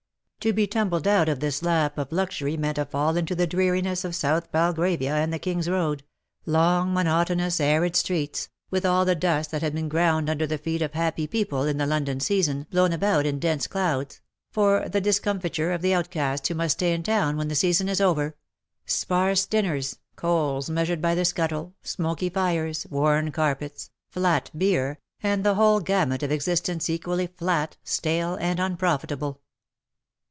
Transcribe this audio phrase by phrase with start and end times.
[0.43, 4.03] To be tumbled out of this lap of luxury meant a fall into the dreariness
[4.03, 6.01] of South Belgravia and the King's Road—
[6.47, 10.81] long, monotonous, arid streets, with all the dust that had been ground under the feet
[10.81, 14.21] of happy people in the London season blown about in dense TEARS AND TREASONS.
[14.53, 17.53] 307 clouds, for the discomfiture of the outcasts who must stay in town when the
[17.53, 18.35] season is over;
[18.87, 25.53] sparse dinners, coals measured by the scuttle, smoky fires, worn carpets, flat beer, and the
[25.53, 29.39] whole gamut of existence equally flat, stale, and unprofitable.